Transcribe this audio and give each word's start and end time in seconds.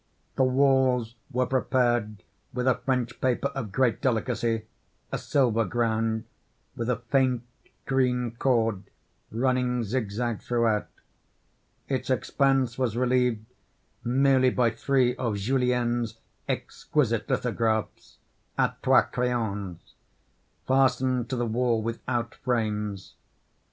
The 0.35 0.43
walls 0.43 1.13
were 1.29 1.45
prepared 1.45 2.23
with 2.55 2.67
a 2.67 2.73
French 2.85 3.21
paper 3.21 3.49
of 3.49 3.71
great 3.71 4.01
delicacy, 4.01 4.63
a 5.11 5.19
silver 5.19 5.63
ground, 5.63 6.23
with 6.75 6.89
a 6.89 6.95
faint 6.95 7.43
green 7.85 8.31
cord 8.31 8.85
running 9.29 9.83
zig 9.83 10.09
zag 10.09 10.41
throughout. 10.41 10.87
Its 11.87 12.09
expanse 12.09 12.79
was 12.79 12.97
relieved 12.97 13.45
merely 14.03 14.49
by 14.49 14.71
three 14.71 15.15
of 15.17 15.37
Julien's 15.37 16.17
exquisite 16.49 17.29
lithographs 17.29 18.17
a 18.57 18.73
trois 18.81 19.03
crayons, 19.03 19.93
fastened 20.65 21.29
to 21.29 21.35
the 21.35 21.45
wall 21.45 21.83
without 21.83 22.33
frames. 22.33 23.13